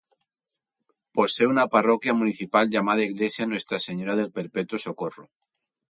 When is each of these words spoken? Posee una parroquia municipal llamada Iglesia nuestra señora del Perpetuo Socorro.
Posee 1.19 1.45
una 1.51 1.67
parroquia 1.67 2.11
municipal 2.15 2.71
llamada 2.71 3.03
Iglesia 3.03 3.45
nuestra 3.45 3.77
señora 3.77 4.15
del 4.15 4.31
Perpetuo 4.31 4.79
Socorro. 4.79 5.29